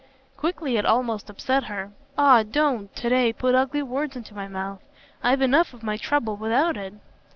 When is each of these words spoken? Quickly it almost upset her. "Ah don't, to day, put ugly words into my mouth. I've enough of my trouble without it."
Quickly 0.35 0.77
it 0.77 0.83
almost 0.87 1.29
upset 1.29 1.65
her. 1.65 1.91
"Ah 2.17 2.41
don't, 2.41 2.91
to 2.95 3.07
day, 3.07 3.31
put 3.31 3.53
ugly 3.53 3.83
words 3.83 4.15
into 4.15 4.33
my 4.33 4.47
mouth. 4.47 4.81
I've 5.21 5.43
enough 5.43 5.75
of 5.75 5.83
my 5.83 5.95
trouble 5.97 6.35
without 6.35 6.75
it." 6.75 6.95